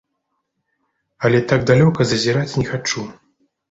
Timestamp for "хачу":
2.75-3.11